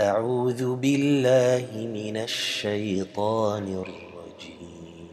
[0.00, 5.08] أعوذ بالله من الشيطان الرجيم.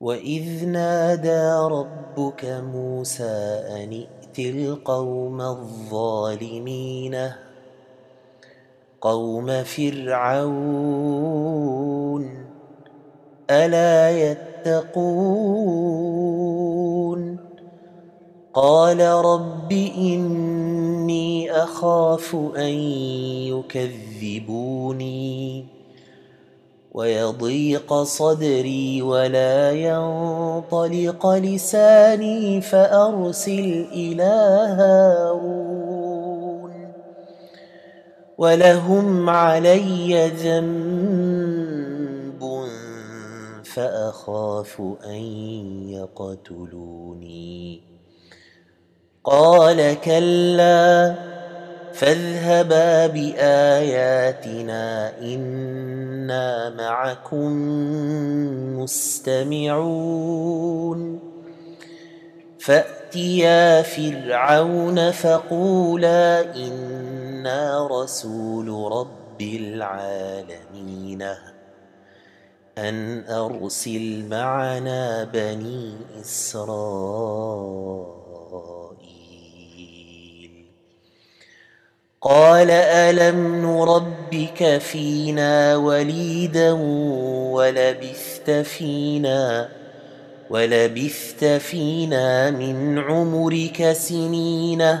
[0.00, 7.30] وإذ نادى ربك موسى أن ائت القوم الظالمين
[9.00, 10.64] قوم فرعون
[13.50, 15.88] ألا يتقون؟
[18.54, 19.72] قال رب
[21.08, 22.74] إني أخاف أن
[24.28, 25.66] يكذبوني
[26.92, 36.08] ويضيق صدري ولا ينطلق لساني فأرسل إلى هارون
[38.38, 41.68] ولهم علي ذنب
[43.64, 45.22] فأخاف أن
[45.88, 47.80] يقتلوني
[49.30, 51.14] قال كلا
[51.92, 57.52] فاذهبا بآياتنا إنا معكم
[58.80, 60.20] مستمعون.
[62.58, 71.22] فأتيا فرعون فقولا إنا رسول رب العالمين.
[72.78, 78.08] أن أرسل معنا بني إسرائيل.
[82.28, 86.72] قال ألم نربك فينا وليدا
[87.52, 89.68] ولبثت فينا
[90.50, 94.98] ولبثت فينا من عمرك سنين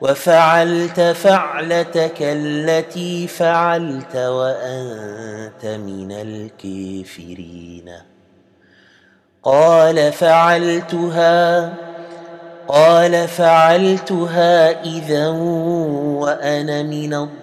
[0.00, 7.92] وفعلت فعلتك التي فعلت وأنت من الكافرين
[9.42, 11.74] قال فعلتها
[12.68, 15.28] قال فعلتها إذا
[16.18, 17.36] وأنا من الضالين.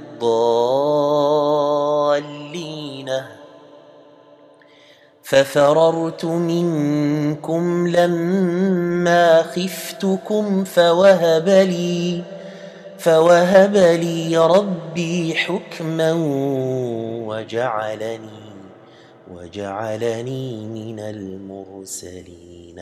[5.23, 12.23] ففررت منكم لما خفتكم فوهب لي
[12.97, 16.13] فوهب لي ربي حكما
[17.27, 18.43] وجعلني
[19.31, 22.81] وجعلني من المرسلين.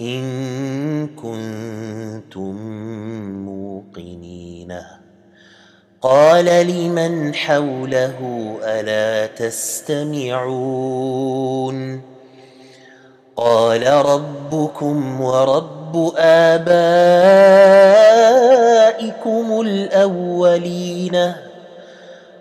[0.00, 2.56] إن كنتم
[3.46, 4.78] موقنين.
[6.02, 8.18] قال لمن حوله
[8.62, 10.48] ألا تستمعون؟
[13.36, 16.60] قال ربكم ورب آبائكم
[19.60, 21.32] الأولين.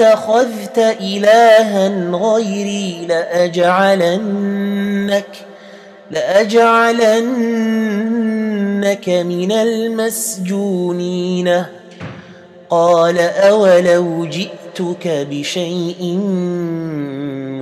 [0.00, 4.66] اتخذت إلها غيري لأجعلنك
[6.10, 7.38] لأجعلنك
[9.08, 11.64] من المسجونين.
[12.70, 16.18] قال أولو جئتك بشيء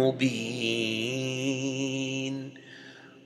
[0.00, 0.56] مبين.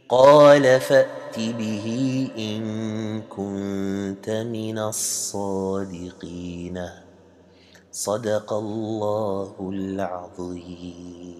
[0.08, 6.80] قال فأت به إن كنت من الصادقين.
[7.92, 11.39] صدق الله العظيم.